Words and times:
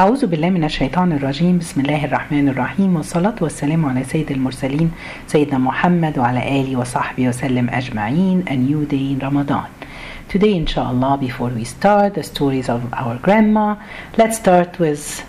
أعوذ 0.00 0.26
بالله 0.26 0.50
من 0.50 0.64
الشيطان 0.64 1.12
الرجيم 1.12 1.58
بسم 1.58 1.80
الله 1.80 2.04
الرحمن 2.04 2.48
الرحيم 2.48 2.96
والصلاة 2.96 3.34
والسلام 3.40 3.86
على 3.86 4.04
سيد 4.04 4.30
المرسلين 4.30 4.90
سيدنا 5.26 5.58
محمد 5.58 6.18
وعلى 6.18 6.60
آله 6.60 6.76
وصحبه 6.76 7.28
وسلم 7.28 7.70
أجمعين 7.70 8.44
A 8.46 8.56
new 8.56 8.84
day 8.86 9.10
in 9.12 9.18
Ramadan 9.18 9.66
Today 10.28 10.54
inshallah 10.54 11.18
before 11.18 11.48
we 11.48 11.64
start 11.64 12.14
the 12.14 12.22
stories 12.22 12.68
of 12.68 12.80
our 12.92 13.16
grandma 13.18 13.74
let's 14.16 14.36
start 14.36 14.78
with 14.78 15.24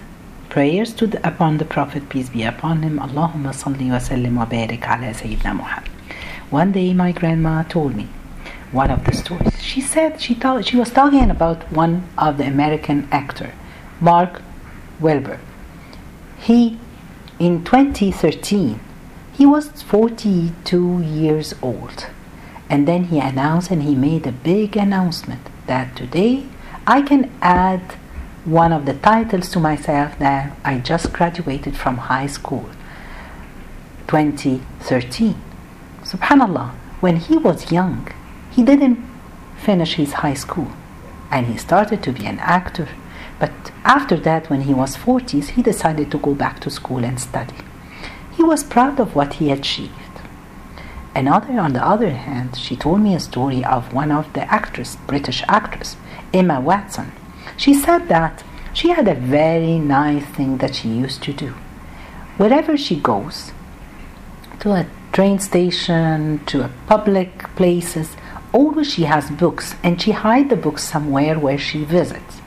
prayers 0.50 0.94
to 0.94 1.08
the, 1.08 1.17
upon 1.28 1.58
the 1.58 1.65
Prophet 1.65 2.08
peace 2.08 2.29
be 2.29 2.44
upon 2.44 2.83
him 2.83 2.99
Allahumma 2.99 3.51
salli 3.62 3.90
wa 3.90 3.97
sallim 3.97 4.36
wa 4.36 4.46
barik 4.46 4.86
ala 4.88 5.15
Sayyidina 5.22 5.56
Muhammad 5.62 5.90
One 6.51 6.72
day 6.72 6.94
my 6.94 7.12
grandma 7.12 7.63
told 7.63 7.96
me 7.96 8.08
one 8.72 8.92
of 8.92 9.04
the 9.06 9.13
stories 9.13 9.63
she 9.63 9.81
said 9.81 10.22
she 10.22 10.36
thought 10.36 10.63
she 10.67 10.78
was 10.78 10.92
talking 10.92 11.31
about 11.31 11.63
one 11.72 12.04
of 12.20 12.38
the 12.38 12.46
American 12.46 13.08
actor 13.12 13.51
Mark 13.99 14.44
Wahlberg. 15.00 15.40
He, 16.38 16.78
in 17.40 17.64
2013, 17.64 18.80
he 19.34 19.46
was 19.46 19.82
42 19.84 21.02
years 21.02 21.56
old. 21.62 22.08
And 22.70 22.88
then 22.88 23.06
he 23.06 23.20
announced 23.20 23.72
and 23.72 23.84
he 23.84 23.96
made 23.96 24.28
a 24.28 24.32
big 24.32 24.76
announcement 24.78 25.42
that 25.68 25.96
today 25.96 26.46
I 26.86 27.02
can 27.02 27.32
add 27.42 27.82
one 28.46 28.72
of 28.72 28.86
the 28.86 28.94
titles 28.94 29.50
to 29.52 29.59
myself 29.59 30.18
that 30.20 30.58
I 30.64 30.80
just 30.80 31.14
graduated 31.14 31.76
from 31.76 31.98
high 31.98 32.28
school. 32.28 32.70
2013. 34.08 35.36
Subhanallah, 36.04 36.72
when 37.00 37.18
he 37.18 37.38
was 37.38 37.72
young, 37.72 38.12
he 38.52 38.64
didn't 38.64 39.00
finish 39.58 39.95
his 39.95 40.14
high 40.14 40.34
school 40.34 40.72
and 41.31 41.48
he 41.48 41.58
started 41.58 42.02
to 42.04 42.12
be 42.12 42.26
an 42.26 42.40
actor 42.40 42.88
but 43.40 43.52
after 43.86 44.18
that, 44.18 44.50
when 44.50 44.62
he 44.62 44.74
was 44.74 44.98
40s, 44.98 45.50
he 45.52 45.62
decided 45.62 46.12
to 46.12 46.18
go 46.20 46.36
back 46.36 46.60
to 46.60 46.70
school 46.70 47.06
and 47.06 47.20
study. 47.20 47.56
He 48.36 48.44
was 48.44 48.64
proud 48.64 49.00
of 49.00 49.16
what 49.16 49.36
he 49.36 49.52
achieved. 49.52 49.94
Another, 51.16 51.59
on 51.59 51.73
the 51.73 51.86
other 51.86 52.12
hand, 52.12 52.58
she 52.58 52.76
told 52.76 53.02
me 53.02 53.16
a 53.16 53.20
story 53.20 53.64
of 53.64 53.94
one 53.94 54.12
of 54.12 54.31
the 54.34 54.44
actress, 54.54 54.98
British 55.08 55.44
actress, 55.48 55.98
Emma 56.34 56.59
Watson. 56.59 57.12
She 57.58 57.73
said 57.73 58.08
that 58.09 58.44
she 58.73 58.90
had 58.90 59.08
a 59.08 59.16
very 59.16 59.80
nice 59.80 60.26
thing 60.26 60.58
that 60.58 60.76
she 60.76 60.90
used 60.90 61.24
to 61.24 61.34
do. 61.34 61.56
Wherever 62.38 62.78
she 62.78 62.96
goes, 62.96 63.52
to 64.59 64.72
a 64.74 64.86
train 65.12 65.40
station, 65.40 66.40
to 66.46 66.64
a 66.64 66.72
public 66.88 67.44
places, 67.56 68.16
always 68.53 68.94
she 68.94 69.03
has 69.03 69.31
books 69.31 69.76
and 69.84 70.02
she 70.02 70.12
hide 70.12 70.50
the 70.50 70.56
books 70.56 70.84
somewhere 70.84 71.40
where 71.40 71.58
she 71.58 71.84
visits 71.84 72.42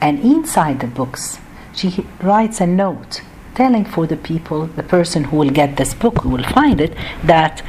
and 0.00 0.18
inside 0.20 0.80
the 0.80 0.86
books 0.86 1.38
she 1.74 2.06
writes 2.20 2.60
a 2.60 2.66
note 2.66 3.22
telling 3.54 3.84
for 3.84 4.06
the 4.06 4.16
people 4.16 4.66
the 4.66 4.82
person 4.82 5.24
who 5.24 5.36
will 5.36 5.50
get 5.50 5.76
this 5.76 5.94
book 5.94 6.18
who 6.22 6.30
will 6.30 6.44
find 6.44 6.80
it 6.80 6.94
that 7.24 7.62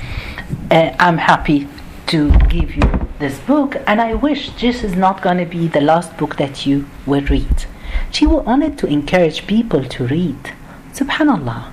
uh, 0.70 0.96
i'm 1.00 1.18
happy 1.18 1.68
to 2.08 2.32
give 2.48 2.76
you 2.76 3.10
this 3.20 3.40
book 3.40 3.76
and 3.88 4.02
i 4.02 4.14
wish 4.14 4.50
this 4.60 4.84
is 4.84 4.96
not 4.96 5.22
going 5.22 5.38
to 5.38 5.46
be 5.46 5.68
the 5.68 5.82
last 5.82 6.16
book 6.18 6.36
that 6.38 6.66
you 6.66 6.86
will 7.06 7.24
read. 7.26 7.66
She 8.12 8.26
wanted 8.26 8.78
to 8.80 8.88
encourage 8.88 9.48
people 9.48 9.84
to 9.86 10.08
read. 10.08 10.54
Subhanallah. 10.94 11.72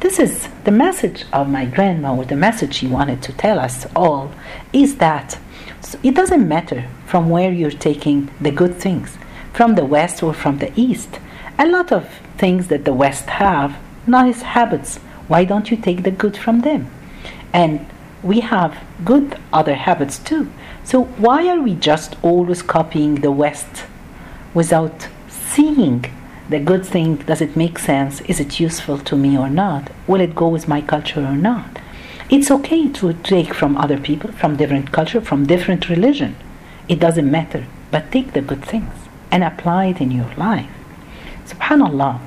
This 0.00 0.18
is 0.18 0.48
the 0.64 0.70
message 0.70 1.24
of 1.32 1.48
my 1.48 1.64
grandma 1.64 2.14
or 2.14 2.24
the 2.24 2.36
message 2.36 2.74
she 2.74 2.86
wanted 2.86 3.22
to 3.22 3.32
tell 3.32 3.58
us 3.58 3.86
all 3.96 4.30
is 4.72 4.96
that 4.96 5.38
it 6.02 6.14
doesn't 6.14 6.46
matter 6.46 6.88
from 7.06 7.30
where 7.30 7.50
you're 7.50 7.70
taking 7.70 8.30
the 8.40 8.50
good 8.50 8.76
things 8.76 9.18
from 9.52 9.74
the 9.74 9.84
West 9.84 10.22
or 10.22 10.32
from 10.32 10.58
the 10.58 10.72
East. 10.76 11.18
A 11.58 11.66
lot 11.66 11.92
of 11.92 12.08
things 12.38 12.68
that 12.68 12.84
the 12.84 12.94
West 12.94 13.26
have, 13.26 13.76
nice 14.06 14.42
habits. 14.42 14.98
Why 15.28 15.44
don't 15.44 15.70
you 15.70 15.76
take 15.76 16.02
the 16.02 16.10
good 16.10 16.36
from 16.36 16.62
them? 16.62 16.90
And 17.52 17.86
we 18.22 18.40
have 18.40 18.82
good 19.04 19.38
other 19.52 19.74
habits 19.74 20.18
too. 20.18 20.50
So 20.84 21.04
why 21.04 21.48
are 21.48 21.60
we 21.60 21.74
just 21.74 22.16
always 22.22 22.62
copying 22.62 23.16
the 23.16 23.30
West 23.30 23.84
without 24.54 25.08
seeing 25.28 26.06
the 26.48 26.58
good 26.58 26.84
thing? 26.86 27.16
Does 27.16 27.40
it 27.40 27.56
make 27.56 27.78
sense? 27.78 28.20
Is 28.22 28.40
it 28.40 28.58
useful 28.58 28.98
to 28.98 29.16
me 29.16 29.36
or 29.36 29.50
not? 29.50 29.90
Will 30.06 30.20
it 30.20 30.34
go 30.34 30.48
with 30.48 30.68
my 30.68 30.80
culture 30.80 31.24
or 31.24 31.36
not? 31.36 31.78
It's 32.30 32.50
okay 32.50 32.88
to 32.88 33.12
take 33.12 33.52
from 33.52 33.76
other 33.76 33.98
people, 33.98 34.32
from 34.32 34.56
different 34.56 34.90
culture, 34.92 35.20
from 35.20 35.46
different 35.46 35.90
religion. 35.90 36.36
It 36.88 36.98
doesn't 36.98 37.30
matter. 37.30 37.66
But 37.90 38.10
take 38.10 38.32
the 38.32 38.40
good 38.40 38.64
things 38.64 39.01
and 39.32 39.42
apply 39.42 39.86
it 39.86 40.00
in 40.00 40.12
your 40.12 40.32
life. 40.36 40.70
Subhanallah. 41.46 42.20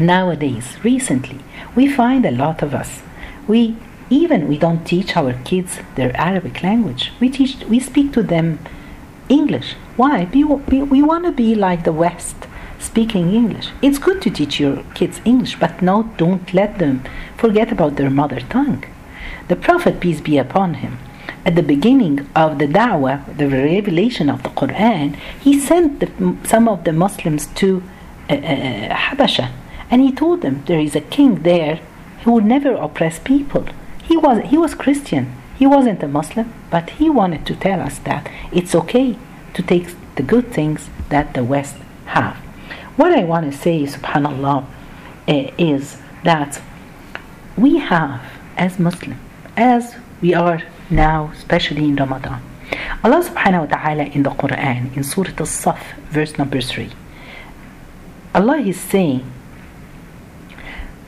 Nowadays, 0.00 0.76
recently, 0.82 1.38
we 1.76 1.86
find 1.86 2.26
a 2.26 2.32
lot 2.32 2.62
of 2.62 2.74
us. 2.74 3.02
We 3.46 3.76
even 4.10 4.48
we 4.48 4.58
don't 4.58 4.84
teach 4.84 5.16
our 5.16 5.34
kids 5.44 5.78
their 5.94 6.16
Arabic 6.16 6.62
language. 6.62 7.12
We 7.20 7.30
teach 7.30 7.64
we 7.66 7.78
speak 7.78 8.12
to 8.14 8.22
them 8.22 8.58
English. 9.28 9.74
Why? 9.96 10.28
We, 10.34 10.44
we, 10.44 10.82
we 10.82 11.02
want 11.02 11.24
to 11.24 11.32
be 11.32 11.54
like 11.54 11.84
the 11.84 11.92
West, 11.92 12.36
speaking 12.78 13.32
English. 13.32 13.68
It's 13.80 13.98
good 13.98 14.20
to 14.22 14.30
teach 14.30 14.58
your 14.58 14.82
kids 14.94 15.20
English, 15.24 15.58
but 15.58 15.80
no, 15.80 16.10
don't 16.16 16.52
let 16.52 16.78
them 16.78 17.04
forget 17.36 17.70
about 17.72 17.96
their 17.96 18.10
mother 18.10 18.40
tongue. 18.40 18.84
The 19.48 19.56
Prophet, 19.56 20.00
peace 20.00 20.20
be 20.20 20.36
upon 20.38 20.74
him, 20.74 20.98
at 21.44 21.54
the 21.54 21.62
beginning 21.62 22.26
of 22.34 22.58
the 22.58 22.66
da'wah, 22.66 23.36
the 23.36 23.48
revelation 23.48 24.30
of 24.30 24.42
the 24.42 24.48
Quran, 24.50 25.16
he 25.40 25.58
sent 25.60 26.00
the, 26.00 26.36
some 26.44 26.68
of 26.68 26.84
the 26.84 26.92
Muslims 26.92 27.46
to 27.54 27.82
uh, 28.30 28.34
uh, 28.34 28.94
Habasha, 28.94 29.50
and 29.90 30.00
he 30.00 30.10
told 30.10 30.40
them 30.40 30.62
there 30.66 30.80
is 30.80 30.96
a 30.96 31.00
king 31.00 31.42
there 31.42 31.80
who 32.22 32.32
will 32.32 32.40
never 32.40 32.72
oppress 32.72 33.18
people. 33.18 33.66
He 34.02 34.16
was 34.16 34.42
he 34.44 34.56
was 34.56 34.74
Christian. 34.74 35.34
He 35.56 35.66
wasn't 35.66 36.02
a 36.02 36.08
Muslim, 36.08 36.52
but 36.70 36.90
he 36.90 37.08
wanted 37.08 37.46
to 37.46 37.54
tell 37.54 37.80
us 37.80 37.98
that 38.00 38.28
it's 38.50 38.74
okay 38.74 39.16
to 39.52 39.62
take 39.62 39.94
the 40.16 40.22
good 40.22 40.50
things 40.50 40.88
that 41.10 41.34
the 41.34 41.44
West 41.44 41.76
have. 42.06 42.36
What 42.96 43.12
I 43.12 43.24
want 43.24 43.50
to 43.50 43.56
say, 43.56 43.82
Subhanallah, 43.84 44.64
uh, 45.28 45.50
is 45.58 45.98
that 46.24 46.60
we 47.56 47.78
have 47.78 48.22
as 48.56 48.78
Muslim, 48.78 49.18
as 49.56 49.94
we 50.20 50.34
are 50.34 50.62
now, 50.90 51.30
especially 51.34 51.84
in 51.84 51.96
Ramadan. 51.96 52.42
Allah 53.02 53.22
subhanahu 53.22 53.68
wa 53.68 53.76
ta'ala 53.76 54.04
in 54.04 54.22
the 54.22 54.30
Quran, 54.30 54.96
in 54.96 55.04
Surah 55.04 55.36
Al-Saf, 55.38 55.80
verse 56.10 56.38
number 56.38 56.60
3, 56.60 56.90
Allah 58.34 58.58
is 58.58 58.80
saying, 58.80 59.24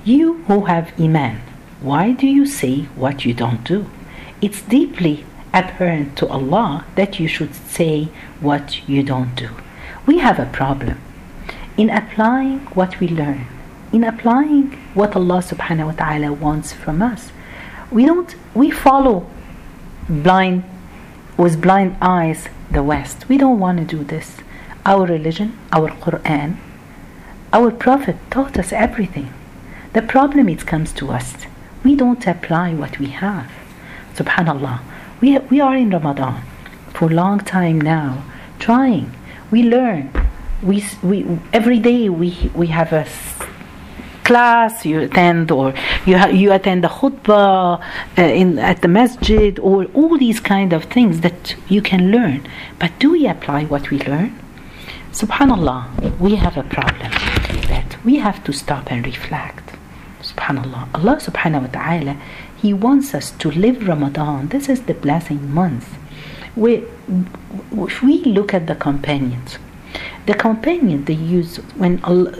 You 0.04 0.44
who 0.46 0.66
have 0.66 0.92
Iman, 1.00 1.40
why 1.80 2.12
do 2.12 2.26
you 2.26 2.46
say 2.46 2.82
what 2.94 3.24
you 3.24 3.34
don't 3.34 3.64
do? 3.64 3.86
It's 4.40 4.60
deeply 4.62 5.24
apparent 5.52 6.16
to 6.18 6.28
Allah 6.28 6.84
that 6.94 7.18
you 7.18 7.28
should 7.28 7.54
say 7.54 8.08
what 8.40 8.86
you 8.88 9.02
don't 9.02 9.34
do. 9.34 9.50
We 10.06 10.18
have 10.18 10.38
a 10.38 10.46
problem 10.46 11.00
in 11.76 11.90
applying 11.90 12.60
what 12.78 13.00
we 13.00 13.08
learn, 13.08 13.46
in 13.92 14.04
applying 14.04 14.72
what 14.94 15.16
Allah 15.16 15.40
subhanahu 15.40 15.86
wa 15.86 15.92
ta'ala 15.92 16.32
wants 16.32 16.72
from 16.72 17.02
us. 17.02 17.32
We 17.90 18.04
don't, 18.04 18.34
we 18.54 18.70
follow 18.70 19.26
blind 20.08 20.64
with 21.36 21.60
blind 21.60 21.96
eyes 22.00 22.48
the 22.70 22.82
west. 22.82 23.28
We 23.28 23.38
don't 23.38 23.58
want 23.58 23.78
to 23.78 23.84
do 23.96 24.04
this. 24.04 24.38
Our 24.84 25.06
religion 25.06 25.58
our 25.72 25.90
quran 25.90 26.56
our 27.52 27.70
prophet 27.70 28.16
taught 28.30 28.58
us 28.58 28.72
everything. 28.72 29.32
The 29.92 30.02
problem 30.02 30.48
it 30.48 30.66
comes 30.66 30.92
to 30.94 31.10
us. 31.10 31.34
We 31.84 31.94
don't 31.96 32.26
apply 32.26 32.74
what 32.74 32.98
we 32.98 33.06
have. 33.06 33.50
Subhanallah. 34.14 34.80
We, 35.20 35.38
we 35.38 35.60
are 35.60 35.76
in 35.76 35.90
ramadan 35.90 36.42
for 36.92 37.10
a 37.10 37.14
long 37.14 37.40
time 37.40 37.80
now 37.80 38.24
trying. 38.58 39.12
We 39.50 39.62
learn. 39.62 40.10
We, 40.62 40.84
we 41.02 41.38
every 41.52 41.78
day 41.78 42.08
we 42.08 42.50
we 42.54 42.68
have 42.68 42.92
a 42.92 43.04
class 44.26 44.84
you 44.84 45.00
attend 45.00 45.50
or 45.50 45.72
you 46.04 46.18
ha- 46.18 46.34
you 46.40 46.52
attend 46.52 46.82
the 46.82 46.92
khutbah 46.98 47.80
uh, 48.18 48.22
in 48.22 48.58
at 48.58 48.82
the 48.82 48.88
masjid 48.88 49.58
or 49.60 49.84
all 49.98 50.18
these 50.18 50.40
kind 50.40 50.72
of 50.72 50.84
things 50.96 51.20
that 51.20 51.54
you 51.68 51.80
can 51.80 52.10
learn. 52.10 52.40
But 52.80 52.90
do 52.98 53.12
we 53.12 53.26
apply 53.34 53.64
what 53.64 53.90
we 53.90 53.98
learn? 54.12 54.32
Subhanallah 55.12 56.18
we 56.18 56.34
have 56.44 56.56
a 56.56 56.66
problem 56.76 57.12
that 57.72 57.96
we 58.04 58.16
have 58.16 58.42
to 58.44 58.52
stop 58.52 58.90
and 58.92 59.06
reflect. 59.06 59.64
Subhanallah. 60.22 60.82
Allah 60.98 61.16
subhanahu 61.28 61.62
wa 61.66 61.72
ta'ala 61.78 62.14
he 62.62 62.72
wants 62.72 63.14
us 63.14 63.30
to 63.42 63.50
live 63.50 63.86
ramadan. 63.86 64.48
This 64.48 64.68
is 64.68 64.82
the 64.90 64.94
blessing 64.94 65.40
month. 65.52 65.88
We, 66.56 66.84
if 67.86 68.02
we 68.02 68.24
look 68.24 68.54
at 68.54 68.66
the 68.66 68.74
companions 68.74 69.58
the 70.26 70.34
companion 70.34 71.04
they 71.04 71.14
use 71.14 71.56
when 71.76 72.02
allah, 72.04 72.34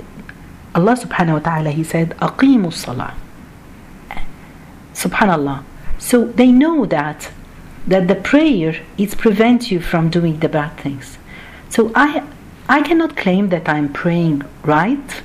Allah 0.77 0.95
subhanahu 1.05 1.39
wa 1.39 1.45
ta'ala 1.49 1.71
he 1.71 1.85
said 1.85 2.11
aqimu 2.29 2.73
salah 2.73 3.15
subhanallah 4.95 5.59
so 5.99 6.25
they 6.25 6.51
know 6.53 6.87
that 6.87 7.31
that 7.87 8.09
the 8.09 8.15
prayer 8.15 8.73
is 8.99 9.15
prevent 9.15 9.71
you 9.71 9.81
from 9.81 10.11
doing 10.11 10.41
the 10.41 10.49
bad 10.49 10.77
things 10.77 11.19
so 11.71 11.91
i 11.95 12.23
I 12.69 12.83
cannot 12.83 13.17
claim 13.17 13.51
that 13.51 13.69
I'm 13.69 13.93
praying 13.93 14.43
right 14.65 15.23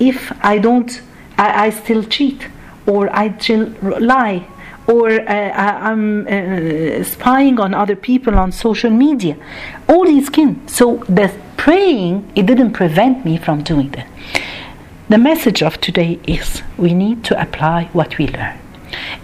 if 0.00 0.32
I 0.42 0.58
don't, 0.58 1.00
I, 1.38 1.66
I 1.66 1.70
still 1.70 2.02
cheat 2.02 2.48
or 2.86 3.14
I 3.14 3.36
still 3.38 3.74
lie 3.82 4.46
or 4.88 5.10
uh, 5.10 5.52
I'm 5.88 6.26
uh, 6.26 7.04
spying 7.04 7.60
on 7.60 7.72
other 7.74 7.94
people 7.94 8.34
on 8.36 8.50
social 8.52 8.90
media. 8.90 9.36
All 9.88 10.04
these 10.04 10.28
can. 10.28 10.66
So 10.66 10.96
the 11.08 11.32
praying, 11.56 12.32
it 12.34 12.46
didn't 12.46 12.72
prevent 12.72 13.24
me 13.24 13.36
from 13.36 13.62
doing 13.62 13.90
that. 13.90 14.08
The 15.12 15.18
message 15.18 15.62
of 15.62 15.78
today 15.78 16.18
is 16.26 16.62
we 16.78 16.94
need 16.94 17.22
to 17.24 17.38
apply 17.38 17.90
what 17.92 18.16
we 18.16 18.28
learn. 18.28 18.58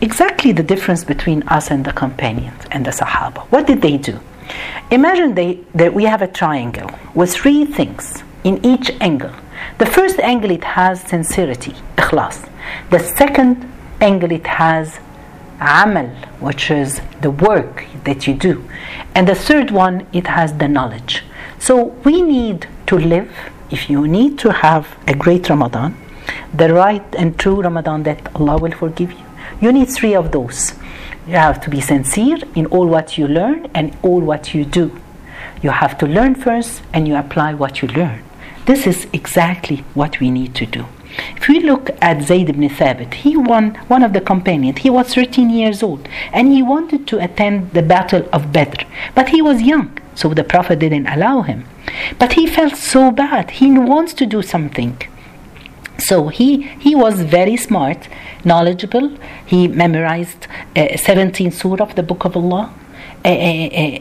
Exactly 0.02 0.52
the 0.52 0.62
difference 0.62 1.02
between 1.02 1.42
us 1.44 1.70
and 1.70 1.82
the 1.82 1.94
companions 1.94 2.62
and 2.70 2.84
the 2.84 2.90
Sahaba. 2.90 3.46
What 3.48 3.66
did 3.66 3.80
they 3.80 3.96
do? 3.96 4.20
Imagine 4.90 5.34
they, 5.34 5.60
that 5.74 5.94
we 5.94 6.04
have 6.04 6.20
a 6.20 6.28
triangle 6.28 6.90
with 7.14 7.32
three 7.32 7.64
things 7.64 8.22
in 8.44 8.62
each 8.62 8.90
angle. 9.00 9.32
The 9.78 9.86
first 9.86 10.18
angle 10.18 10.50
it 10.50 10.62
has 10.62 11.00
sincerity, 11.00 11.74
ikhlas. 11.96 12.46
The 12.90 12.98
second 12.98 13.66
angle 14.02 14.30
it 14.30 14.46
has 14.46 15.00
amal, 15.58 16.10
which 16.38 16.70
is 16.70 17.00
the 17.22 17.30
work 17.30 17.86
that 18.04 18.26
you 18.26 18.34
do. 18.34 18.62
And 19.14 19.26
the 19.26 19.34
third 19.34 19.70
one, 19.70 20.06
it 20.12 20.26
has 20.26 20.52
the 20.52 20.68
knowledge. 20.68 21.22
So 21.58 21.84
we 22.04 22.20
need 22.20 22.68
to 22.88 22.98
live, 22.98 23.32
if 23.70 23.90
you 23.90 24.08
need 24.08 24.38
to 24.40 24.52
have 24.52 24.96
a 25.06 25.14
great 25.14 25.48
Ramadan, 25.48 25.96
the 26.54 26.72
right 26.72 27.14
and 27.16 27.38
true 27.38 27.60
Ramadan 27.60 28.02
that 28.04 28.34
Allah 28.34 28.58
will 28.58 28.72
forgive 28.72 29.12
you, 29.12 29.24
you 29.60 29.72
need 29.72 29.88
three 29.90 30.14
of 30.14 30.32
those. 30.32 30.74
You 31.26 31.34
have 31.34 31.60
to 31.62 31.70
be 31.70 31.80
sincere 31.80 32.38
in 32.54 32.66
all 32.66 32.86
what 32.86 33.18
you 33.18 33.28
learn 33.28 33.70
and 33.74 33.96
all 34.02 34.20
what 34.20 34.54
you 34.54 34.64
do. 34.64 34.98
You 35.62 35.70
have 35.70 35.98
to 35.98 36.06
learn 36.06 36.34
first 36.34 36.82
and 36.92 37.06
you 37.06 37.16
apply 37.16 37.54
what 37.54 37.82
you 37.82 37.88
learn. 37.88 38.22
This 38.64 38.86
is 38.86 39.06
exactly 39.12 39.84
what 39.94 40.20
we 40.20 40.30
need 40.30 40.54
to 40.54 40.66
do. 40.66 40.86
If 41.36 41.48
we 41.48 41.60
look 41.60 41.90
at 42.00 42.22
Zayd 42.22 42.48
ibn 42.48 42.68
Thabit, 42.68 43.12
he 43.12 43.36
won 43.36 43.74
one 43.88 44.02
of 44.02 44.12
the 44.12 44.20
companions. 44.20 44.78
He 44.78 44.90
was 44.90 45.14
13 45.14 45.50
years 45.50 45.82
old 45.82 46.08
and 46.32 46.52
he 46.52 46.62
wanted 46.62 47.06
to 47.08 47.22
attend 47.22 47.72
the 47.72 47.82
battle 47.82 48.28
of 48.32 48.52
Badr, 48.52 48.84
but 49.14 49.30
he 49.30 49.42
was 49.42 49.60
young, 49.62 49.98
so 50.14 50.32
the 50.32 50.44
Prophet 50.44 50.78
didn't 50.78 51.06
allow 51.06 51.42
him. 51.42 51.64
But 52.18 52.34
he 52.34 52.46
felt 52.46 52.76
so 52.76 53.10
bad. 53.10 53.50
He 53.50 53.70
wants 53.70 54.12
to 54.14 54.26
do 54.26 54.42
something. 54.42 54.96
So 55.98 56.28
he, 56.28 56.62
he 56.78 56.94
was 56.94 57.22
very 57.22 57.56
smart, 57.56 58.08
knowledgeable. 58.44 59.16
He 59.44 59.68
memorized 59.68 60.46
uh, 60.76 60.96
17 60.96 61.50
surah 61.50 61.82
of 61.82 61.94
the 61.96 62.02
Book 62.02 62.24
of 62.24 62.36
Allah. 62.36 62.72
Uh, 63.24 63.28
uh, 63.28 63.98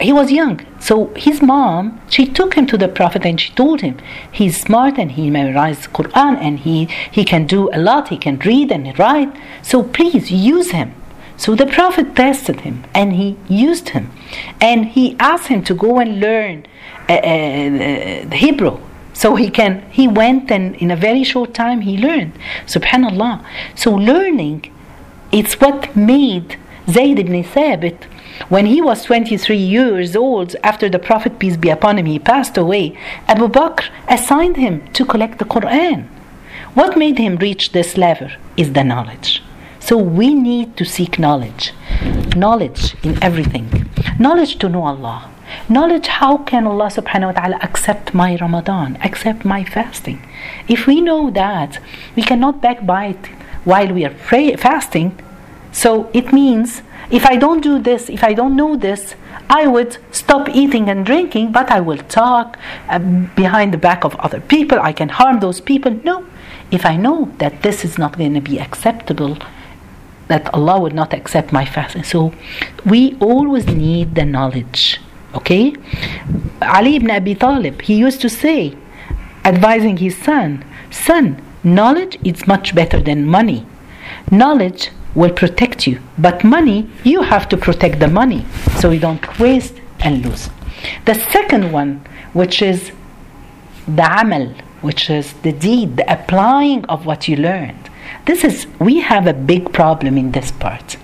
he 0.00 0.12
was 0.12 0.32
young. 0.32 0.64
So 0.78 1.12
his 1.14 1.42
mom, 1.42 2.00
she 2.08 2.26
took 2.26 2.54
him 2.54 2.66
to 2.68 2.78
the 2.78 2.88
Prophet 2.88 3.26
and 3.26 3.38
she 3.40 3.52
told 3.52 3.82
him 3.82 3.98
he's 4.32 4.58
smart 4.60 4.98
and 4.98 5.12
he 5.12 5.28
memorized 5.28 5.92
Quran 5.92 6.36
and 6.38 6.60
he, 6.60 6.86
he 7.10 7.24
can 7.24 7.46
do 7.46 7.68
a 7.72 7.78
lot, 7.78 8.08
he 8.08 8.16
can 8.16 8.38
read 8.38 8.72
and 8.72 8.98
write. 8.98 9.30
So 9.62 9.82
please 9.82 10.30
use 10.30 10.70
him. 10.70 10.94
So 11.42 11.54
the 11.54 11.64
Prophet 11.64 12.14
tested 12.14 12.60
him 12.60 12.84
and 12.94 13.14
he 13.14 13.28
used 13.48 13.88
him. 13.90 14.10
And 14.60 14.84
he 14.96 15.16
asked 15.18 15.46
him 15.46 15.62
to 15.64 15.74
go 15.74 15.98
and 15.98 16.20
learn 16.20 16.66
uh, 17.08 17.14
uh, 17.14 18.30
Hebrew. 18.44 18.76
So 19.14 19.36
he 19.36 19.48
can 19.48 19.72
he 19.90 20.06
went 20.06 20.50
and 20.50 20.76
in 20.76 20.90
a 20.90 20.96
very 20.96 21.24
short 21.24 21.54
time 21.54 21.80
he 21.80 21.96
learned. 21.96 22.32
Subhanallah. 22.66 23.42
So 23.74 23.90
learning 23.90 24.70
it's 25.32 25.54
what 25.62 25.96
made 25.96 26.58
Zayd 26.94 27.18
ibn 27.18 27.42
Thabit 27.42 28.00
when 28.48 28.66
he 28.66 28.82
was 28.82 29.04
23 29.04 29.56
years 29.56 30.16
old, 30.16 30.56
after 30.62 30.88
the 30.88 30.98
Prophet, 30.98 31.38
peace 31.38 31.56
be 31.56 31.68
upon 31.68 31.98
him, 31.98 32.06
he 32.06 32.18
passed 32.18 32.56
away, 32.56 32.98
Abu 33.28 33.48
Bakr 33.48 33.88
assigned 34.08 34.56
him 34.56 34.86
to 34.94 35.04
collect 35.04 35.38
the 35.38 35.44
Quran. 35.44 36.06
What 36.74 36.96
made 36.96 37.18
him 37.18 37.36
reach 37.36 37.72
this 37.72 37.96
level 37.98 38.30
is 38.56 38.72
the 38.72 38.82
knowledge. 38.82 39.42
So 39.90 39.96
we 39.96 40.34
need 40.34 40.76
to 40.76 40.84
seek 40.84 41.18
knowledge. 41.18 41.72
Knowledge 42.36 42.94
in 43.02 43.20
everything. 43.20 43.90
Knowledge 44.20 44.54
to 44.60 44.68
know 44.68 44.84
Allah. 44.84 45.28
Knowledge 45.68 46.06
how 46.06 46.36
can 46.50 46.64
Allah 46.64 46.86
subhanahu 46.86 47.34
wa 47.34 47.40
ta'ala 47.40 47.58
accept 47.60 48.14
my 48.14 48.36
Ramadan, 48.36 48.98
accept 49.02 49.44
my 49.44 49.64
fasting. 49.64 50.22
If 50.68 50.86
we 50.86 51.00
know 51.00 51.32
that, 51.32 51.80
we 52.14 52.22
cannot 52.22 52.62
backbite 52.62 53.32
while 53.64 53.92
we 53.92 54.04
are 54.04 54.14
pray- 54.28 54.54
fasting. 54.54 55.18
So 55.72 56.08
it 56.12 56.32
means 56.32 56.82
if 57.10 57.26
I 57.26 57.34
don't 57.34 57.60
do 57.60 57.80
this, 57.80 58.08
if 58.08 58.22
I 58.22 58.32
don't 58.32 58.54
know 58.54 58.76
this, 58.76 59.16
I 59.50 59.66
would 59.66 59.98
stop 60.12 60.48
eating 60.50 60.88
and 60.88 61.04
drinking, 61.04 61.50
but 61.50 61.68
I 61.68 61.80
will 61.80 62.02
talk 62.06 62.56
uh, 62.88 63.00
behind 63.34 63.74
the 63.74 63.82
back 63.88 64.04
of 64.04 64.14
other 64.20 64.40
people. 64.40 64.78
I 64.80 64.92
can 64.92 65.08
harm 65.08 65.40
those 65.40 65.60
people. 65.60 65.90
No. 66.04 66.26
If 66.70 66.86
I 66.86 66.94
know 66.96 67.34
that 67.38 67.62
this 67.62 67.84
is 67.84 67.98
not 67.98 68.16
going 68.16 68.34
to 68.34 68.40
be 68.40 68.60
acceptable, 68.60 69.36
that 70.30 70.52
Allah 70.54 70.80
would 70.80 70.94
not 70.94 71.12
accept 71.12 71.52
my 71.52 71.64
fasting. 71.64 72.04
So 72.04 72.32
we 72.86 73.16
always 73.20 73.66
need 73.66 74.14
the 74.14 74.24
knowledge. 74.24 75.00
Okay? 75.34 75.74
Ali 76.62 76.96
ibn 76.96 77.10
Abi 77.10 77.34
Talib, 77.34 77.82
he 77.82 77.94
used 77.94 78.20
to 78.22 78.28
say, 78.28 78.74
advising 79.44 79.96
his 79.98 80.16
son, 80.16 80.64
son, 80.90 81.42
knowledge 81.64 82.18
is 82.24 82.46
much 82.46 82.74
better 82.74 83.00
than 83.00 83.26
money. 83.26 83.66
Knowledge 84.30 84.90
will 85.14 85.32
protect 85.32 85.86
you. 85.86 86.00
But 86.16 86.44
money, 86.44 86.88
you 87.04 87.22
have 87.22 87.48
to 87.50 87.56
protect 87.56 87.98
the 87.98 88.08
money 88.08 88.46
so 88.78 88.90
you 88.90 89.00
don't 89.00 89.26
waste 89.38 89.74
and 90.00 90.24
lose. 90.24 90.48
The 91.04 91.14
second 91.14 91.72
one, 91.72 92.06
which 92.32 92.62
is 92.62 92.92
the 93.86 94.06
amal, 94.20 94.54
which 94.80 95.10
is 95.10 95.32
the 95.42 95.52
deed, 95.52 95.96
the 95.96 96.10
applying 96.12 96.84
of 96.86 97.04
what 97.04 97.28
you 97.28 97.36
learned. 97.36 97.89
This 98.30 98.44
is, 98.44 98.66
we 98.78 99.00
have 99.00 99.26
a 99.26 99.34
big 99.34 99.72
problem 99.72 100.16
in 100.16 100.30
this 100.30 100.52
part. 100.52 100.96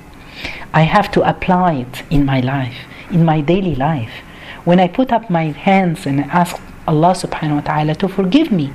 I 0.73 0.83
have 0.83 1.11
to 1.11 1.29
apply 1.29 1.73
it 1.85 2.05
in 2.09 2.25
my 2.25 2.39
life, 2.39 2.77
in 3.11 3.25
my 3.25 3.41
daily 3.41 3.75
life. 3.75 4.13
When 4.65 4.79
I 4.79 4.87
put 4.87 5.11
up 5.11 5.29
my 5.29 5.47
hands 5.47 6.07
and 6.07 6.21
ask 6.21 6.55
Allah 6.87 7.15
subhanahu 7.23 7.57
wa 7.57 7.61
ta'ala 7.63 7.95
to 7.97 8.07
forgive 8.07 8.53
me. 8.53 8.73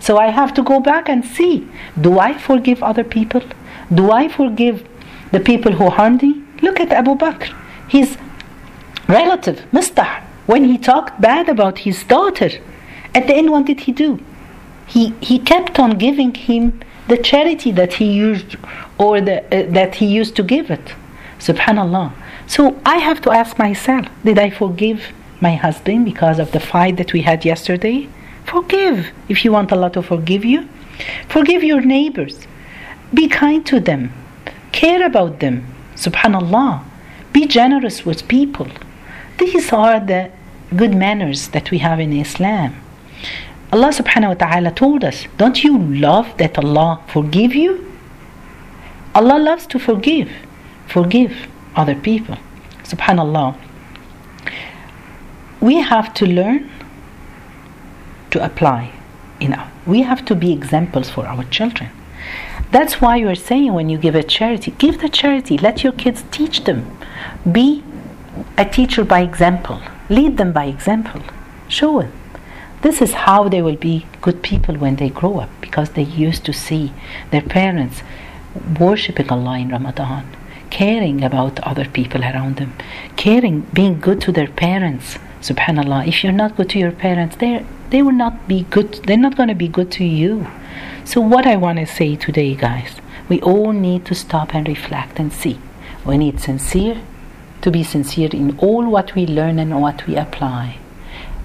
So 0.00 0.18
I 0.18 0.30
have 0.30 0.52
to 0.54 0.64
go 0.64 0.80
back 0.80 1.08
and 1.08 1.24
see 1.24 1.68
do 2.00 2.18
I 2.18 2.36
forgive 2.36 2.82
other 2.82 3.04
people? 3.04 3.42
Do 3.94 4.10
I 4.10 4.26
forgive 4.26 4.84
the 5.30 5.38
people 5.38 5.70
who 5.78 5.88
harmed 5.90 6.24
me? 6.24 6.42
Look 6.62 6.80
at 6.80 6.90
Abu 6.90 7.14
Bakr. 7.14 7.54
His 7.88 8.18
relative, 9.06 9.62
Mistah, 9.70 10.24
when 10.46 10.64
he 10.64 10.76
talked 10.76 11.20
bad 11.20 11.48
about 11.48 11.78
his 11.86 12.02
daughter, 12.02 12.50
at 13.14 13.28
the 13.28 13.36
end, 13.36 13.52
what 13.52 13.66
did 13.66 13.82
he 13.86 13.92
do? 13.92 14.18
He, 14.88 15.14
he 15.20 15.38
kept 15.38 15.78
on 15.78 15.98
giving 15.98 16.34
him 16.34 16.80
the 17.08 17.16
charity 17.16 17.72
that 17.72 17.94
he 17.94 18.12
used 18.12 18.56
or 18.98 19.20
the, 19.20 19.42
uh, 19.44 19.70
that 19.72 19.96
he 19.96 20.06
used 20.06 20.36
to 20.36 20.42
give 20.42 20.70
it. 20.70 20.94
Subhanallah. 21.38 22.12
So 22.46 22.80
I 22.84 22.96
have 22.98 23.20
to 23.22 23.30
ask 23.30 23.58
myself, 23.58 24.06
did 24.24 24.38
I 24.38 24.50
forgive 24.50 25.12
my 25.40 25.54
husband 25.54 26.04
because 26.04 26.38
of 26.38 26.52
the 26.52 26.60
fight 26.60 26.96
that 26.96 27.12
we 27.12 27.22
had 27.22 27.44
yesterday? 27.44 28.08
Forgive 28.44 29.08
if 29.28 29.44
you 29.44 29.52
want 29.52 29.72
Allah 29.72 29.90
to 29.90 30.02
forgive 30.02 30.44
you. 30.44 30.68
Forgive 31.28 31.62
your 31.62 31.80
neighbors. 31.80 32.46
Be 33.12 33.28
kind 33.28 33.64
to 33.66 33.80
them. 33.80 34.12
Care 34.72 35.04
about 35.04 35.40
them. 35.40 35.66
Subhanallah. 35.94 36.82
Be 37.32 37.46
generous 37.46 38.06
with 38.06 38.28
people. 38.28 38.68
These 39.38 39.72
are 39.72 40.00
the 40.00 40.30
good 40.74 40.94
manners 40.94 41.48
that 41.48 41.70
we 41.70 41.78
have 41.78 42.00
in 42.00 42.12
Islam. 42.12 42.74
Allah 43.76 43.88
subhanahu 43.92 44.28
wa 44.28 44.34
ta'ala 44.40 44.70
told 44.70 45.04
us, 45.04 45.26
Don't 45.36 45.62
you 45.62 45.76
love 45.76 46.34
that 46.38 46.56
Allah 46.56 47.02
forgive 47.08 47.54
you? 47.54 47.84
Allah 49.14 49.38
loves 49.38 49.66
to 49.66 49.78
forgive. 49.78 50.30
Forgive 50.88 51.46
other 51.74 51.94
people. 51.94 52.38
Subhanallah. 52.84 53.54
We 55.60 55.74
have 55.82 56.14
to 56.14 56.24
learn 56.24 56.70
to 58.30 58.42
apply. 58.42 58.92
You 59.42 59.48
know, 59.50 59.64
we 59.86 60.00
have 60.08 60.24
to 60.24 60.34
be 60.34 60.54
examples 60.54 61.10
for 61.10 61.26
our 61.26 61.44
children. 61.44 61.90
That's 62.70 63.02
why 63.02 63.16
you're 63.16 63.34
saying 63.34 63.74
when 63.74 63.90
you 63.90 63.98
give 63.98 64.14
a 64.14 64.22
charity, 64.22 64.70
give 64.78 65.02
the 65.02 65.10
charity. 65.10 65.58
Let 65.58 65.84
your 65.84 65.92
kids 65.92 66.24
teach 66.30 66.64
them. 66.64 66.96
Be 67.52 67.84
a 68.56 68.64
teacher 68.64 69.04
by 69.04 69.20
example. 69.20 69.82
Lead 70.08 70.38
them 70.38 70.54
by 70.54 70.64
example. 70.64 71.20
Show 71.68 72.00
them. 72.00 72.12
This 72.82 73.02
is 73.02 73.12
how 73.12 73.48
they 73.48 73.62
will 73.62 73.76
be 73.76 74.06
good 74.20 74.42
people 74.42 74.76
when 74.76 74.96
they 74.96 75.08
grow 75.08 75.38
up 75.38 75.50
because 75.60 75.90
they 75.90 76.02
used 76.02 76.44
to 76.44 76.52
see 76.52 76.92
their 77.30 77.42
parents 77.42 78.02
worshipping 78.78 79.30
Allah 79.30 79.58
in 79.58 79.70
Ramadan, 79.70 80.26
caring 80.70 81.24
about 81.24 81.60
other 81.60 81.86
people 81.86 82.22
around 82.22 82.56
them, 82.56 82.74
caring, 83.16 83.62
being 83.72 84.00
good 84.00 84.20
to 84.22 84.32
their 84.32 84.48
parents. 84.48 85.18
Subhanallah. 85.40 86.06
If 86.06 86.22
you're 86.22 86.32
not 86.32 86.56
good 86.56 86.70
to 86.70 86.78
your 86.78 86.92
parents, 86.92 87.36
they 87.36 87.64
they 87.90 88.02
will 88.02 88.12
not 88.12 88.48
be 88.48 88.64
good. 88.64 88.94
They're 89.04 89.16
not 89.16 89.36
going 89.36 89.48
to 89.48 89.54
be 89.54 89.68
good 89.68 89.90
to 89.92 90.04
you. 90.04 90.46
So, 91.04 91.20
what 91.20 91.46
I 91.46 91.56
want 91.56 91.78
to 91.78 91.86
say 91.86 92.16
today, 92.16 92.54
guys, 92.54 92.96
we 93.28 93.40
all 93.42 93.72
need 93.72 94.04
to 94.06 94.14
stop 94.14 94.54
and 94.54 94.66
reflect 94.66 95.20
and 95.20 95.32
see. 95.32 95.58
We 96.04 96.18
need 96.18 96.40
sincere 96.40 97.00
to 97.62 97.70
be 97.70 97.82
sincere 97.82 98.30
in 98.32 98.58
all 98.58 98.88
what 98.90 99.14
we 99.14 99.26
learn 99.26 99.58
and 99.58 99.80
what 99.80 100.06
we 100.06 100.16
apply. 100.16 100.78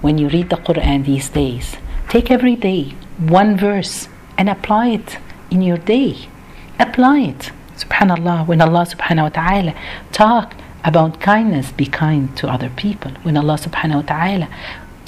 When 0.02 0.18
you 0.18 0.28
read 0.28 0.50
the 0.50 0.56
Quran 0.56 1.06
these 1.06 1.28
days, 1.30 1.76
take 2.08 2.30
every 2.30 2.56
day 2.56 2.94
one 3.18 3.56
verse 3.56 4.08
and 4.36 4.48
apply 4.48 4.88
it 4.88 5.18
in 5.50 5.62
your 5.62 5.78
day. 5.78 6.28
Apply 6.78 7.20
it. 7.20 7.52
Subhanallah, 7.76 8.46
when 8.46 8.60
Allah 8.60 8.84
subhanahu 8.84 9.22
wa 9.22 9.28
ta'ala 9.28 9.74
talk 10.12 10.54
about 10.84 11.20
kindness, 11.20 11.70
be 11.72 11.86
kind 11.86 12.36
to 12.36 12.48
other 12.48 12.70
people. 12.70 13.12
When 13.22 13.36
Allah 13.36 13.54
subhanahu 13.54 14.02
wa 14.02 14.08
ta'ala 14.14 14.48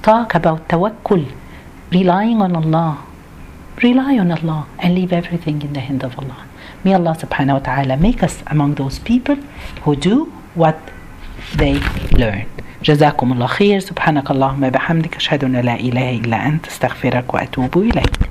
talk 0.02 0.34
about 0.34 0.68
tawakkul, 0.68 1.30
relying 1.92 2.40
on 2.40 2.54
Allah, 2.54 3.04
rely 3.82 4.18
on 4.18 4.30
Allah 4.30 4.66
and 4.78 4.94
leave 4.94 5.12
everything 5.12 5.62
in 5.62 5.72
the 5.72 5.80
hand 5.80 6.04
of 6.04 6.18
Allah. 6.18 6.46
May 6.84 6.94
Allah 6.94 7.16
subhanahu 7.18 7.58
wa 7.58 7.64
ta'ala 7.64 7.96
make 7.96 8.22
us 8.22 8.42
among 8.46 8.76
those 8.76 8.98
people 8.98 9.36
who 9.82 9.96
do 9.96 10.32
what 10.54 10.78
they 11.56 11.80
learn. 12.12 12.46
جزاكم 12.84 13.32
الله 13.32 13.46
خير. 13.46 13.80
سبحانك 13.80 14.30
اللهم 14.30 14.70
بحمدك 14.70 15.16
أشهد 15.16 15.44
أن 15.44 15.56
لا 15.56 15.74
إله 15.74 16.10
إلا 16.10 16.46
أنت 16.46 16.66
أستغفرك 16.66 17.34
وأتوب 17.34 17.78
إليك. 17.78 18.24